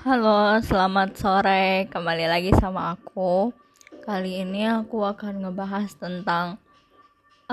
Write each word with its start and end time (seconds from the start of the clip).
Halo, 0.00 0.56
selamat 0.64 1.12
sore. 1.12 1.84
Kembali 1.92 2.24
lagi 2.24 2.56
sama 2.56 2.96
aku. 2.96 3.52
Kali 4.00 4.40
ini 4.40 4.64
aku 4.64 5.04
akan 5.04 5.44
ngebahas 5.44 5.92
tentang 5.92 6.56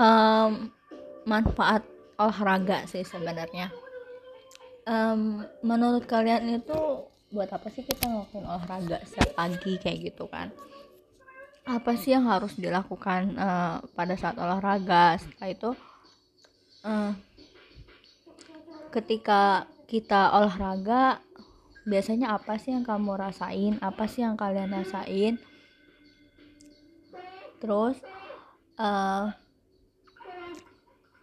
um, 0.00 0.72
manfaat 1.28 1.84
olahraga 2.16 2.88
sih 2.88 3.04
sebenarnya. 3.04 3.68
Um, 4.88 5.44
menurut 5.60 6.08
kalian 6.08 6.48
itu 6.56 7.04
buat 7.28 7.52
apa 7.52 7.68
sih 7.68 7.84
kita 7.84 8.08
ngelakuin 8.08 8.48
olahraga 8.48 8.96
setiap 9.04 9.36
pagi 9.36 9.76
kayak 9.76 10.08
gitu 10.08 10.24
kan? 10.32 10.48
Apa 11.68 12.00
sih 12.00 12.16
yang 12.16 12.32
harus 12.32 12.56
dilakukan 12.56 13.36
uh, 13.36 13.84
pada 13.92 14.16
saat 14.16 14.40
olahraga? 14.40 15.20
Setelah 15.20 15.52
itu, 15.52 15.70
uh, 16.88 17.12
ketika 18.88 19.68
kita 19.84 20.32
olahraga 20.32 21.27
biasanya 21.88 22.36
apa 22.36 22.60
sih 22.60 22.76
yang 22.76 22.84
kamu 22.84 23.16
rasain? 23.16 23.80
Apa 23.80 24.04
sih 24.04 24.20
yang 24.20 24.36
kalian 24.36 24.70
rasain? 24.76 25.40
Terus 27.58 27.96
uh, 28.76 29.32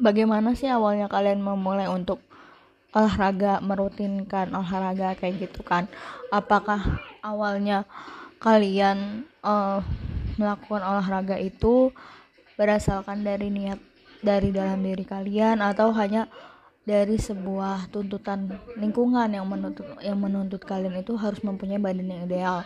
bagaimana 0.02 0.58
sih 0.58 0.68
awalnya 0.68 1.05
kalian 1.08 1.40
memulai 1.40 1.88
untuk 1.88 2.20
olahraga 2.91 3.62
merutinkan 3.62 4.50
olahraga 4.52 5.14
kayak 5.16 5.48
gitu 5.48 5.62
kan? 5.62 5.86
Apakah 6.34 7.00
awalnya 7.22 7.86
kalian 8.41 9.24
uh, 9.46 9.80
melakukan 10.36 10.84
olahraga 10.84 11.40
itu 11.40 11.94
berdasarkan 12.60 13.24
dari 13.24 13.48
niat 13.54 13.80
dari 14.26 14.50
dalam 14.50 14.82
diri 14.82 15.05
kalian 15.05 15.62
atau 15.62 15.94
hanya 15.94 16.26
dari 16.86 17.18
sebuah 17.18 17.90
tuntutan 17.90 18.46
lingkungan 18.78 19.26
yang 19.34 19.50
menuntut 19.50 19.90
yang 20.06 20.22
menuntut 20.22 20.62
kalian 20.62 21.02
itu 21.02 21.18
harus 21.18 21.42
mempunyai 21.42 21.82
badan 21.82 22.06
yang 22.06 22.22
ideal. 22.30 22.62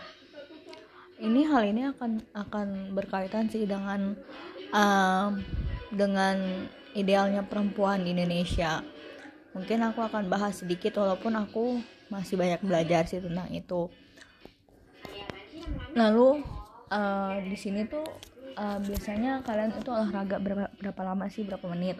Ini 1.20 1.40
hal 1.48 1.62
ini 1.68 1.82
akan 1.88 2.20
akan 2.36 2.68
berkaitan 2.92 3.48
sih 3.48 3.64
dengan 3.64 4.16
uh, 4.72 5.32
dengan 5.88 6.36
idealnya 6.92 7.44
perempuan 7.48 8.04
di 8.04 8.12
Indonesia. 8.12 8.84
Mungkin 9.56 9.82
aku 9.88 10.04
akan 10.04 10.28
bahas 10.28 10.60
sedikit 10.62 11.00
walaupun 11.00 11.34
aku 11.34 11.80
masih 12.12 12.36
banyak 12.36 12.60
belajar 12.60 13.08
sih 13.08 13.24
tentang 13.24 13.48
itu. 13.50 13.88
Lalu 15.96 16.44
uh, 16.92 17.34
di 17.40 17.56
sini 17.56 17.88
tuh 17.88 18.04
uh, 18.54 18.78
biasanya 18.84 19.40
kalian 19.42 19.74
itu 19.74 19.90
olahraga 19.90 20.36
berapa, 20.38 20.68
berapa 20.76 21.02
lama 21.02 21.26
sih 21.32 21.42
berapa 21.42 21.66
menit 21.72 21.96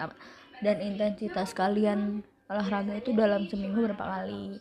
dan 0.60 0.76
intensitas 0.80 1.56
kalian 1.56 2.20
olahraga 2.48 2.96
itu 2.96 3.16
dalam 3.16 3.48
seminggu 3.48 3.90
berapa 3.90 4.04
kali. 4.04 4.60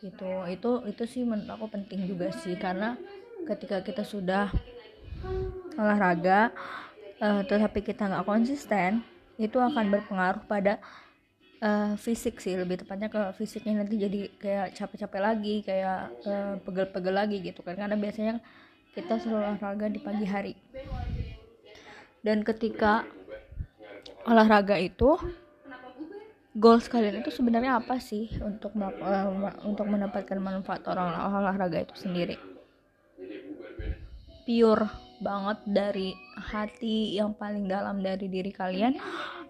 Gitu. 0.00 0.32
Itu 0.50 0.70
itu 0.88 1.02
sih 1.06 1.22
menurut 1.22 1.50
aku 1.50 1.66
penting 1.70 2.06
juga 2.08 2.32
sih 2.34 2.56
karena 2.56 2.96
ketika 3.44 3.80
kita 3.84 4.02
sudah 4.04 4.48
olahraga 5.76 6.52
uh, 7.20 7.44
tetapi 7.44 7.84
kita 7.84 8.08
nggak 8.08 8.26
konsisten 8.26 9.04
itu 9.40 9.56
akan 9.56 9.88
berpengaruh 9.88 10.44
pada 10.44 10.80
uh, 11.64 11.96
fisik 11.96 12.40
sih 12.40 12.56
lebih 12.56 12.84
tepatnya 12.84 13.08
ke 13.08 13.20
fisiknya 13.36 13.80
nanti 13.80 13.96
jadi 13.96 14.20
kayak 14.36 14.66
capek-capek 14.76 15.20
lagi 15.20 15.54
kayak 15.64 16.12
uh, 16.24 16.54
pegel-pegel 16.64 17.14
lagi 17.14 17.36
gitu 17.44 17.60
kan. 17.60 17.76
Karena 17.76 17.96
biasanya 17.96 18.40
kita 18.96 19.20
selalu 19.20 19.54
olahraga 19.54 19.86
di 19.88 20.00
pagi 20.02 20.26
hari. 20.26 20.54
Dan 22.20 22.44
ketika 22.44 23.08
olahraga 24.28 24.76
itu 24.76 25.16
goals 26.56 26.90
kalian 26.90 27.22
itu 27.22 27.30
sebenarnya 27.30 27.78
apa 27.78 28.02
sih 28.02 28.26
untuk 28.42 28.74
uh, 28.74 29.30
untuk 29.62 29.86
mendapatkan 29.86 30.38
manfaat 30.42 30.82
orang 30.90 31.14
olahraga 31.14 31.86
itu 31.86 31.94
sendiri? 31.94 32.36
Pure 34.44 34.90
banget 35.22 35.58
dari 35.68 36.10
hati 36.34 37.14
yang 37.14 37.36
paling 37.36 37.70
dalam 37.70 38.02
dari 38.02 38.26
diri 38.26 38.50
kalian 38.50 38.98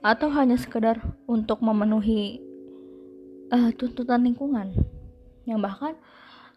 atau 0.05 0.29
hanya 0.35 0.61
sekedar 0.61 1.01
untuk 1.25 1.65
memenuhi 1.65 2.43
uh, 3.49 3.73
tuntutan 3.75 4.21
lingkungan? 4.21 4.77
Yang 5.49 5.61
bahkan 5.65 5.93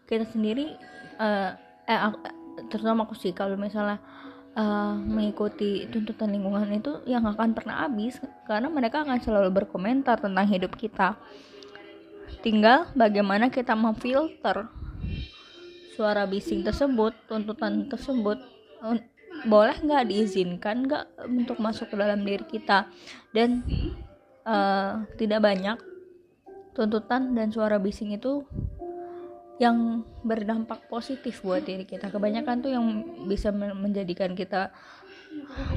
kita 0.04 0.28
sendiri 0.28 0.76
uh, 1.16 1.56
eh, 1.88 2.00
terutama 2.68 3.08
aku 3.08 3.16
sih 3.16 3.32
kalau 3.32 3.56
misalnya 3.56 3.96
uh, 4.54 4.94
mengikuti 4.98 5.86
tuntutan 5.90 6.30
lingkungan 6.30 6.70
itu 6.70 7.02
yang 7.04 7.26
akan 7.26 7.52
pernah 7.52 7.86
habis 7.86 8.18
karena 8.46 8.70
mereka 8.70 9.02
akan 9.02 9.18
selalu 9.20 9.50
berkomentar 9.62 10.18
tentang 10.18 10.46
hidup 10.48 10.74
kita. 10.78 11.18
Tinggal 12.40 12.88
bagaimana 12.92 13.48
kita 13.48 13.72
memfilter 13.74 14.68
suara 15.94 16.26
bising 16.26 16.66
tersebut 16.66 17.14
tuntutan 17.30 17.86
tersebut. 17.86 18.38
Boleh 19.44 19.76
nggak 19.76 20.08
diizinkan 20.08 20.86
nggak 20.86 21.04
untuk 21.26 21.58
masuk 21.58 21.90
ke 21.90 21.96
dalam 21.98 22.22
diri 22.22 22.44
kita? 22.46 22.88
Dan 23.34 23.64
uh, 24.46 25.04
tidak 25.18 25.40
banyak 25.42 25.78
tuntutan 26.74 27.32
dan 27.38 27.54
suara 27.54 27.78
bising 27.78 28.18
itu 28.18 28.42
yang 29.62 30.02
berdampak 30.26 30.86
positif 30.90 31.42
buat 31.46 31.62
diri 31.62 31.86
kita. 31.86 32.10
Kebanyakan 32.10 32.56
tuh 32.62 32.70
yang 32.74 32.86
bisa 33.30 33.54
menjadikan 33.54 34.34
kita 34.34 34.74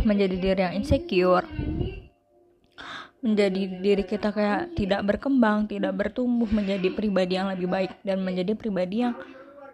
menjadi 0.05 0.35
diri 0.37 0.61
yang 0.61 0.75
insecure 0.77 1.45
menjadi 3.17 3.81
diri 3.81 4.03
kita 4.05 4.29
kayak 4.29 4.77
tidak 4.77 5.01
berkembang 5.01 5.65
tidak 5.65 5.97
bertumbuh 5.97 6.45
menjadi 6.53 6.93
pribadi 6.93 7.33
yang 7.35 7.49
lebih 7.49 7.65
baik 7.65 7.91
dan 8.05 8.21
menjadi 8.21 8.53
pribadi 8.53 9.03
yang 9.03 9.17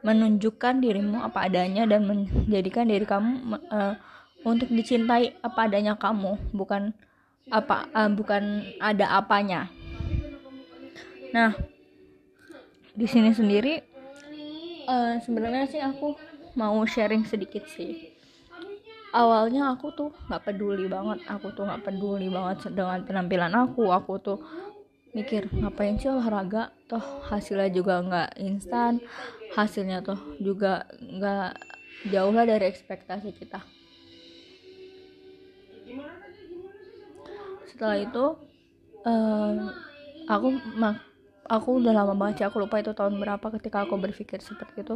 menunjukkan 0.04 0.80
dirimu 0.84 1.20
apa 1.24 1.48
adanya 1.48 1.84
dan 1.88 2.08
menjadikan 2.08 2.88
diri 2.88 3.04
kamu 3.04 3.60
uh, 3.72 3.96
untuk 4.44 4.68
dicintai 4.72 5.36
apa 5.44 5.60
adanya 5.68 5.96
kamu 5.96 6.40
bukan 6.56 6.92
apa 7.52 7.88
uh, 7.92 8.12
bukan 8.12 8.64
ada 8.80 9.20
apanya. 9.20 9.68
Nah 11.36 11.56
di 12.96 13.08
sini 13.08 13.32
sendiri 13.32 13.93
uh, 14.88 15.16
sebenarnya 15.22 15.66
sih 15.70 15.82
aku 15.82 16.16
mau 16.54 16.78
sharing 16.86 17.26
sedikit 17.26 17.66
sih. 17.70 18.14
Awalnya 19.14 19.78
aku 19.78 19.94
tuh 19.94 20.10
nggak 20.26 20.42
peduli 20.42 20.90
banget 20.90 21.22
aku 21.30 21.54
tuh 21.54 21.70
nggak 21.70 21.86
peduli 21.86 22.34
banget 22.34 22.74
dengan 22.74 23.06
penampilan 23.06 23.54
aku 23.54 23.94
aku 23.94 24.18
tuh 24.18 24.40
mikir 25.14 25.46
ngapain 25.54 26.02
sih 26.02 26.10
olahraga? 26.10 26.74
Toh 26.90 27.22
hasilnya 27.30 27.70
juga 27.70 28.02
nggak 28.02 28.30
instan 28.42 28.98
hasilnya 29.54 30.02
tuh 30.02 30.18
juga 30.42 30.90
nggak 30.98 31.52
jauh 32.10 32.34
lah 32.34 32.46
dari 32.50 32.66
ekspektasi 32.68 33.30
kita. 33.38 33.62
Setelah 37.70 37.98
itu 38.02 38.26
um, 39.06 39.70
aku 40.26 40.48
mak 40.78 41.13
aku 41.48 41.84
udah 41.84 41.92
lama 41.92 42.14
banget 42.16 42.44
sih 42.44 42.46
aku 42.48 42.64
lupa 42.64 42.80
itu 42.80 42.96
tahun 42.96 43.20
berapa 43.20 43.44
ketika 43.60 43.84
aku 43.84 44.00
berpikir 44.00 44.40
seperti 44.40 44.84
itu. 44.84 44.96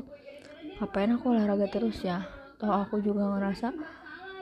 Ngapain 0.80 1.12
aku 1.16 1.34
olahraga 1.34 1.68
terus 1.68 2.00
ya? 2.06 2.24
Toh 2.58 2.72
aku 2.72 3.04
juga 3.04 3.28
ngerasa 3.38 3.74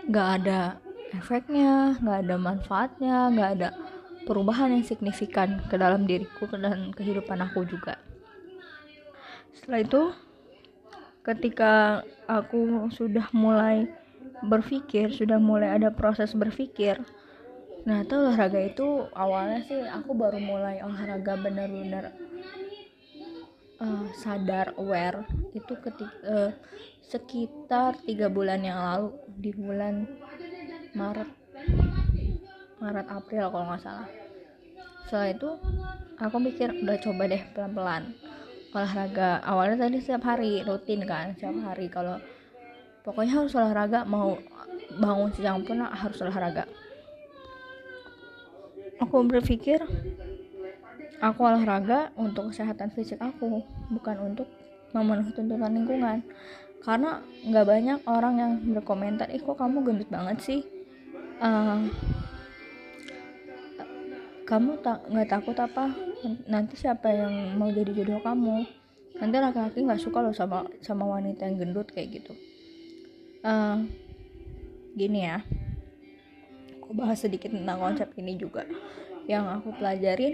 nggak 0.05 0.27
ada 0.41 0.77
efeknya 1.15 1.97
nggak 1.97 2.17
ada 2.27 2.35
manfaatnya 2.37 3.17
nggak 3.33 3.49
ada 3.57 3.69
perubahan 4.25 4.73
yang 4.73 4.85
signifikan 4.85 5.61
ke 5.65 5.75
dalam 5.77 6.05
diriku 6.05 6.49
dan 6.49 6.93
kehidupan 6.93 7.41
aku 7.41 7.65
juga. 7.65 7.97
Setelah 9.53 9.81
itu 9.81 10.01
ketika 11.25 12.05
aku 12.29 12.89
sudah 12.93 13.25
mulai 13.33 13.89
berpikir 14.45 15.09
sudah 15.09 15.41
mulai 15.41 15.73
ada 15.73 15.89
proses 15.89 16.35
berpikir 16.37 17.01
nah 17.85 18.01
itu 18.01 18.13
olahraga 18.17 18.59
itu 18.65 18.87
awalnya 19.13 19.61
sih 19.61 19.77
aku 19.85 20.17
baru 20.17 20.41
mulai 20.41 20.81
olahraga 20.81 21.37
benar-benar 21.37 22.17
uh, 23.79 24.05
sadar 24.17 24.73
aware 24.81 25.21
itu 25.53 25.73
ketika 25.79 26.17
uh, 26.25 26.51
sekitar 27.05 28.01
tiga 28.03 28.27
bulan 28.27 28.65
yang 28.65 28.79
lalu 28.81 29.09
di 29.37 29.51
bulan 29.53 30.09
Maret 30.97 31.29
Maret 32.81 33.07
April 33.07 33.45
kalau 33.53 33.65
nggak 33.71 33.83
salah. 33.83 34.09
Setelah 35.05 35.29
itu 35.31 35.49
aku 36.17 36.37
mikir 36.41 36.69
udah 36.81 36.97
coba 36.97 37.23
deh 37.29 37.43
pelan-pelan 37.53 38.03
olahraga. 38.73 39.39
Awalnya 39.45 39.77
tadi 39.85 39.97
setiap 40.01 40.23
hari 40.25 40.65
rutin 40.65 41.05
kan 41.05 41.37
setiap 41.37 41.55
hari 41.61 41.87
kalau 41.87 42.17
pokoknya 43.05 43.45
harus 43.45 43.53
olahraga 43.53 44.01
mau 44.07 44.33
bangun 44.97 45.29
siang 45.37 45.61
pun 45.61 45.81
harus 45.85 46.17
olahraga 46.25 46.65
aku 48.99 49.27
berpikir 49.27 49.83
aku 51.19 51.39
olahraga 51.43 52.11
untuk 52.15 52.51
kesehatan 52.51 52.91
fisik 52.91 53.19
aku 53.19 53.63
bukan 53.91 54.33
untuk 54.33 54.47
memenuhi 54.95 55.31
tuntutan 55.35 55.71
lingkungan. 55.75 56.19
Karena 56.79 57.19
nggak 57.43 57.65
banyak 57.65 57.99
orang 58.05 58.35
yang 58.37 58.51
berkomentar 58.77 59.27
ih 59.33 59.41
kok 59.41 59.57
kamu 59.57 59.81
gendut 59.81 60.09
banget 60.13 60.37
sih? 60.39 60.61
Uh, 61.41 61.89
kamu 64.45 64.77
tak 64.85 65.01
nggak 65.09 65.29
takut 65.29 65.57
apa? 65.57 65.91
Nanti 66.45 66.77
siapa 66.77 67.09
yang 67.09 67.57
mau 67.57 67.73
jadi 67.73 67.89
jodoh 67.91 68.21
kamu? 68.21 68.63
Nanti 69.17 69.35
laki-laki 69.41 69.81
nggak 69.81 70.03
suka 70.03 70.21
loh 70.21 70.35
sama 70.35 70.69
sama 70.85 71.09
wanita 71.09 71.49
yang 71.49 71.57
gendut 71.57 71.89
kayak 71.89 72.21
gitu. 72.21 72.33
Uh, 73.41 73.81
gini 74.95 75.27
ya 75.27 75.43
bahas 76.95 77.19
sedikit 77.21 77.51
tentang 77.51 77.77
konsep 77.77 78.07
ini 78.15 78.39
juga. 78.39 78.63
Yang 79.27 79.45
aku 79.59 79.69
pelajarin 79.75 80.33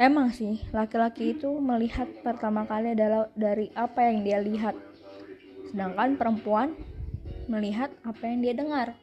emang 0.00 0.32
sih 0.32 0.64
laki-laki 0.72 1.36
itu 1.36 1.52
melihat 1.60 2.08
pertama 2.24 2.64
kali 2.64 2.96
adalah 2.96 3.28
dari 3.36 3.68
apa 3.76 4.08
yang 4.08 4.24
dia 4.24 4.38
lihat. 4.40 4.74
Sedangkan 5.68 6.16
perempuan 6.16 6.72
melihat 7.46 7.92
apa 8.02 8.22
yang 8.24 8.40
dia 8.40 8.54
dengar. 8.56 8.96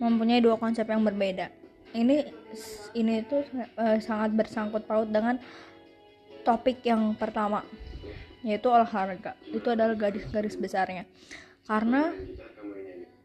Mempunyai 0.00 0.40
dua 0.40 0.56
konsep 0.56 0.88
yang 0.88 1.04
berbeda. 1.04 1.52
Ini 1.94 2.26
ini 2.98 3.12
itu 3.22 3.44
uh, 3.78 3.98
sangat 4.02 4.34
bersangkut 4.34 4.82
paut 4.88 5.06
dengan 5.06 5.38
topik 6.42 6.82
yang 6.82 7.14
pertama 7.14 7.62
yaitu 8.44 8.68
olahraga. 8.68 9.36
Itu 9.48 9.72
adalah 9.72 9.96
garis-garis 9.96 10.56
besarnya. 10.56 11.08
Karena 11.64 12.12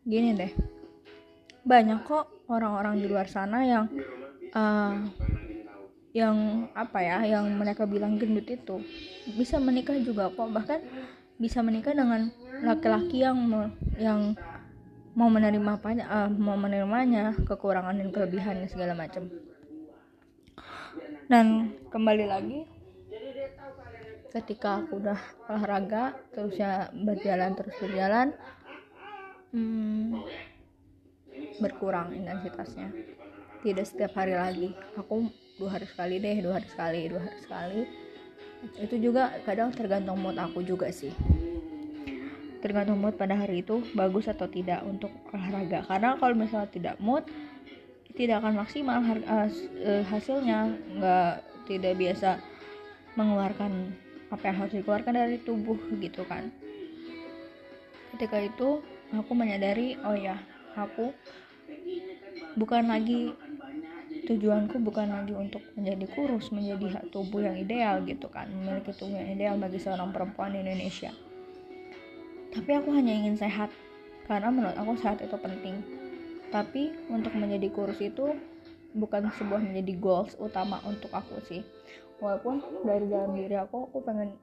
gini 0.08 0.32
deh 0.32 0.79
banyak 1.66 2.00
kok 2.06 2.28
orang-orang 2.50 3.00
di 3.00 3.06
luar 3.08 3.28
sana 3.30 3.64
yang 3.64 3.86
uh, 4.54 4.96
yang 6.10 6.68
apa 6.74 7.00
ya 7.06 7.18
yang 7.38 7.46
mereka 7.54 7.86
bilang 7.86 8.18
gendut 8.18 8.50
itu. 8.50 8.82
Bisa 9.38 9.62
menikah 9.62 9.96
juga 10.02 10.34
kok 10.34 10.50
bahkan 10.50 10.82
bisa 11.40 11.64
menikah 11.64 11.96
dengan 11.96 12.34
laki-laki 12.66 13.24
yang 13.24 13.38
yang 13.96 14.34
mau 15.14 15.30
menerima 15.32 15.80
apa 15.80 15.90
uh, 15.96 16.30
mau 16.32 16.58
menerimanya 16.60 17.36
kekurangan 17.46 17.98
dan 17.98 18.10
kelebihannya 18.10 18.68
segala 18.68 18.98
macam. 18.98 19.30
Dan 21.30 21.78
kembali 21.94 22.26
lagi 22.26 22.60
ketika 24.30 24.86
aku 24.86 25.02
udah 25.02 25.18
olahraga 25.50 26.14
terusnya 26.34 26.94
berjalan 26.94 27.58
terus 27.58 27.74
berjalan 27.82 28.28
hmm, 29.54 30.22
berkurang 31.60 32.16
intensitasnya. 32.16 32.90
Tidak 33.60 33.86
setiap 33.86 34.16
hari 34.16 34.34
lagi. 34.34 34.72
Aku 34.96 35.28
dua 35.60 35.76
hari 35.76 35.86
sekali 35.86 36.18
deh 36.24 36.40
dua 36.40 36.58
hari 36.58 36.68
sekali 36.72 37.00
dua 37.12 37.22
hari 37.28 37.40
sekali. 37.44 37.82
Itu 38.80 38.96
juga 39.00 39.36
kadang 39.44 39.76
tergantung 39.76 40.20
mood 40.20 40.40
aku 40.40 40.64
juga 40.64 40.88
sih. 40.92 41.12
Tergantung 42.60 43.00
mood 43.00 43.16
pada 43.16 43.36
hari 43.36 43.64
itu 43.64 43.84
bagus 43.96 44.28
atau 44.28 44.48
tidak 44.48 44.84
untuk 44.88 45.12
olahraga. 45.32 45.84
Karena 45.88 46.16
kalau 46.16 46.36
misalnya 46.36 46.72
tidak 46.72 46.96
mood 47.00 47.28
tidak 48.16 48.40
akan 48.44 48.64
maksimal 48.64 49.00
hasilnya. 50.08 50.76
Nggak 50.96 51.32
tidak 51.68 51.94
biasa 52.00 52.30
mengeluarkan 53.16 53.94
apa 54.32 54.44
yang 54.46 54.58
harus 54.64 54.74
dikeluarkan 54.80 55.14
dari 55.16 55.38
tubuh 55.44 55.76
gitu 56.00 56.24
kan. 56.28 56.48
Ketika 58.16 58.40
itu 58.44 58.84
aku 59.12 59.32
menyadari 59.34 59.96
oh 60.04 60.16
ya 60.16 60.36
aku 60.76 61.12
bukan 62.58 62.84
lagi 62.92 63.34
tujuanku 64.30 64.78
bukan 64.82 65.10
lagi 65.10 65.34
untuk 65.34 65.64
menjadi 65.74 66.06
kurus 66.14 66.54
menjadi 66.54 67.02
tubuh 67.10 67.42
yang 67.42 67.58
ideal 67.58 68.02
gitu 68.06 68.30
kan 68.30 68.46
memiliki 68.52 68.94
tubuh 68.94 69.18
yang 69.18 69.30
ideal 69.34 69.56
bagi 69.58 69.82
seorang 69.82 70.14
perempuan 70.14 70.54
di 70.54 70.62
Indonesia. 70.62 71.10
Tapi 72.50 72.72
aku 72.74 72.90
hanya 72.94 73.14
ingin 73.14 73.38
sehat 73.38 73.70
karena 74.26 74.50
menurut 74.54 74.78
aku 74.78 74.94
sehat 74.98 75.22
itu 75.22 75.38
penting. 75.38 75.82
Tapi 76.50 76.94
untuk 77.10 77.34
menjadi 77.38 77.70
kurus 77.70 78.02
itu 78.02 78.34
bukan 78.98 79.30
sebuah 79.38 79.62
menjadi 79.62 79.94
goals 80.02 80.34
utama 80.42 80.82
untuk 80.86 81.14
aku 81.14 81.38
sih. 81.46 81.62
Walaupun 82.18 82.62
dari 82.86 83.06
dalam 83.06 83.38
diri 83.38 83.58
aku 83.58 83.90
aku 83.90 84.02
pengen 84.02 84.34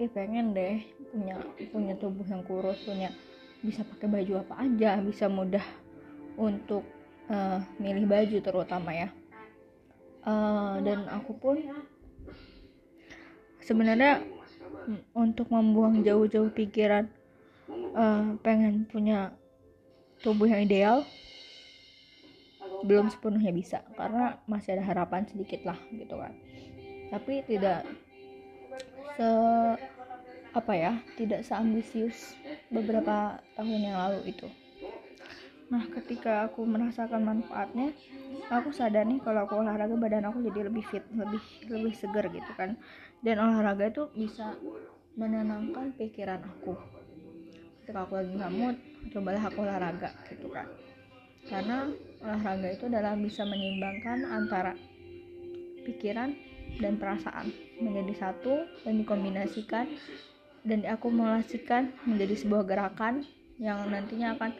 eh 0.00 0.08
pengen 0.08 0.56
deh 0.56 0.80
punya 1.12 1.36
punya 1.68 1.94
tubuh 2.00 2.24
yang 2.24 2.40
kurus 2.48 2.80
punya 2.84 3.12
bisa 3.60 3.84
pakai 3.84 4.08
baju 4.08 4.40
apa 4.40 4.64
aja 4.64 4.96
bisa 5.04 5.28
mudah 5.28 5.62
untuk 6.36 6.84
uh, 7.28 7.60
milih 7.80 8.08
baju 8.08 8.38
terutama 8.40 8.90
ya. 8.92 9.08
Uh, 10.22 10.78
dan 10.86 11.10
aku 11.10 11.34
pun 11.34 11.58
sebenarnya 13.58 14.22
untuk 15.14 15.50
membuang 15.50 16.02
jauh-jauh 16.06 16.50
pikiran 16.54 17.10
uh, 17.94 18.38
pengen 18.42 18.86
punya 18.86 19.34
tubuh 20.22 20.46
yang 20.46 20.62
ideal 20.62 21.02
belum 22.86 23.10
sepenuhnya 23.10 23.50
bisa. 23.50 23.82
Karena 23.98 24.38
masih 24.46 24.78
ada 24.78 24.84
harapan 24.86 25.26
sedikit 25.26 25.62
lah 25.66 25.78
gitu 25.90 26.18
kan. 26.18 26.34
Tapi 27.10 27.44
tidak 27.46 27.86
se 29.18 29.28
apa 30.52 30.72
ya 30.76 30.92
tidak 31.16 31.48
seambisius 31.48 32.36
beberapa 32.68 33.40
tahun 33.56 33.88
yang 33.88 33.96
lalu 33.96 34.36
itu 34.36 34.48
nah 35.72 35.88
ketika 35.88 36.44
aku 36.44 36.68
merasakan 36.68 37.24
manfaatnya 37.24 37.96
aku 38.52 38.68
sadar 38.76 39.08
nih 39.08 39.24
kalau 39.24 39.48
aku 39.48 39.64
olahraga 39.64 39.96
badan 39.96 40.28
aku 40.28 40.44
jadi 40.44 40.68
lebih 40.68 40.84
fit 40.84 41.04
lebih 41.16 41.40
lebih 41.72 41.94
segar 41.96 42.28
gitu 42.28 42.52
kan. 42.52 42.76
Dan 43.24 43.40
olahraga 43.40 43.88
itu 43.88 44.12
bisa 44.12 44.60
menenangkan 45.16 45.96
pikiran 45.96 46.44
aku. 46.44 46.76
Ketika 47.82 48.04
aku 48.04 48.20
lagi 48.20 48.32
nggak 48.36 48.52
mood 48.52 48.76
cobalah 49.12 49.42
aku 49.48 49.58
olahraga 49.64 50.10
gitu 50.28 50.48
kan. 50.52 50.68
Karena 51.48 51.88
olahraga 52.22 52.68
itu 52.70 52.84
adalah 52.86 53.16
bisa 53.16 53.42
menyeimbangkan 53.48 54.18
antara 54.28 54.72
pikiran 55.82 56.36
dan 56.78 56.96
perasaan 56.96 57.52
menjadi 57.82 58.14
satu 58.28 58.64
dan 58.86 59.02
dikombinasikan 59.02 59.86
dan 60.62 60.78
diakumulasikan 60.86 61.90
menjadi 62.06 62.38
sebuah 62.38 62.62
gerakan 62.64 63.26
yang 63.58 63.82
nantinya 63.90 64.38
akan 64.38 64.54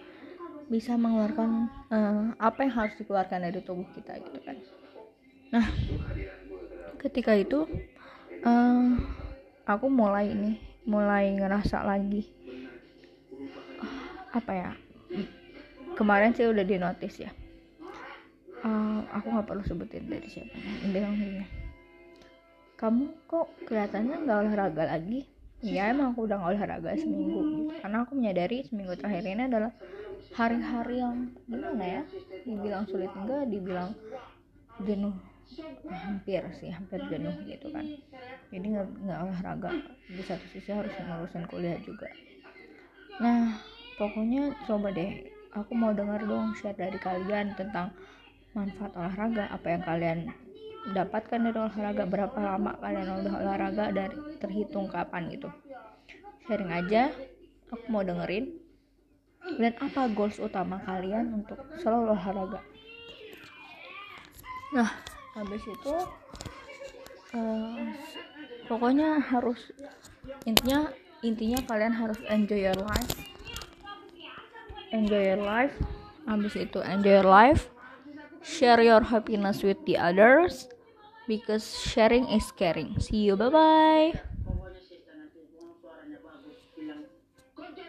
bisa 0.68 0.94
mengeluarkan 0.98 1.70
uh, 1.90 2.24
apa 2.38 2.66
yang 2.66 2.74
harus 2.74 2.94
dikeluarkan 2.98 3.48
dari 3.48 3.60
tubuh 3.62 3.86
kita 3.94 4.18
gitu 4.20 4.38
kan. 4.44 4.56
Nah 5.54 5.66
ketika 7.02 7.34
itu 7.34 7.66
uh, 8.46 8.86
aku 9.66 9.86
mulai 9.90 10.30
ini 10.30 10.58
mulai 10.86 11.34
ngerasa 11.34 11.86
lagi 11.86 12.26
uh, 13.82 13.98
apa 14.34 14.52
ya 14.54 14.70
kemarin 15.94 16.34
sih 16.34 16.46
udah 16.46 16.64
di 16.66 16.76
notice 16.78 17.18
ya. 17.22 17.32
Uh, 18.62 19.02
aku 19.10 19.26
nggak 19.26 19.46
perlu 19.50 19.62
sebutin 19.66 20.06
dari 20.06 20.30
siapa 20.30 20.54
bilang 20.94 21.18
gini 21.18 21.62
kamu 22.82 23.14
kok 23.30 23.46
kelihatannya 23.70 24.26
nggak 24.26 24.38
olahraga 24.42 24.84
lagi? 24.98 25.22
Ya 25.62 25.94
emang 25.94 26.10
aku 26.10 26.26
udah 26.26 26.42
nggak 26.42 26.50
olahraga 26.58 26.90
seminggu 26.98 27.38
gitu. 27.46 27.78
karena 27.78 28.02
aku 28.02 28.18
menyadari 28.18 28.66
seminggu 28.66 28.98
terakhir 28.98 29.22
ini 29.22 29.46
adalah 29.46 29.70
hari-hari 30.30 31.02
yang 31.02 31.34
gimana 31.50 31.82
ya? 31.82 32.02
Dibilang 32.46 32.84
sulit 32.86 33.10
enggak 33.12 33.50
dibilang 33.50 33.90
jenuh 34.86 35.14
hampir 35.92 36.40
sih 36.56 36.72
hampir 36.72 37.02
jenuh 37.12 37.34
gitu 37.44 37.68
kan. 37.74 37.84
Jadi 38.48 38.66
nggak 38.72 38.86
nggak 39.04 39.18
olahraga. 39.20 39.70
Di 40.08 40.22
satu 40.24 40.46
sisi 40.48 40.70
harus 40.72 40.92
ngurusin 40.96 41.44
kuliah 41.50 41.76
juga. 41.84 42.08
Nah 43.20 43.60
pokoknya 44.00 44.56
coba 44.64 44.94
deh. 44.94 45.28
Aku 45.52 45.76
mau 45.76 45.92
dengar 45.92 46.24
dong 46.24 46.56
share 46.56 46.72
dari 46.72 46.96
kalian 46.96 47.52
tentang 47.52 47.92
manfaat 48.56 48.96
olahraga. 48.96 49.52
Apa 49.52 49.66
yang 49.68 49.82
kalian 49.84 50.18
dapatkan 50.96 51.40
dari 51.44 51.58
olahraga? 51.60 52.04
Berapa 52.08 52.38
lama 52.40 52.72
kalian 52.80 53.08
udah 53.20 53.34
olahraga 53.36 53.84
dari 53.92 54.16
terhitung 54.40 54.88
kapan 54.88 55.28
gitu? 55.28 55.52
Sharing 56.48 56.72
aja. 56.72 57.12
Aku 57.72 57.88
mau 57.88 58.04
dengerin 58.04 58.61
dan 59.58 59.72
apa 59.82 60.08
goals 60.12 60.38
utama 60.38 60.78
kalian 60.86 61.42
untuk 61.42 61.58
selalu 61.80 62.14
olahraga? 62.14 62.60
Nah 64.72 64.90
habis 65.32 65.62
itu 65.64 65.94
uh, 67.36 67.82
pokoknya 68.68 69.20
harus 69.20 69.72
intinya 70.44 70.92
intinya 71.24 71.60
kalian 71.64 71.94
harus 71.94 72.18
enjoy 72.28 72.66
your 72.66 72.80
life. 72.82 73.12
Enjoy 74.92 75.22
your 75.24 75.40
life. 75.40 75.72
Habis 76.28 76.54
itu 76.68 76.78
enjoy 76.84 77.22
your 77.22 77.30
life. 77.30 77.72
Share 78.42 78.82
your 78.82 79.00
happiness 79.00 79.64
with 79.64 79.80
the 79.88 79.96
others. 79.96 80.68
Because 81.30 81.64
sharing 81.64 82.28
is 82.28 82.50
caring. 82.52 82.98
See 82.98 83.30
you, 83.30 83.38
bye 83.38 83.48
bye. 83.48 84.31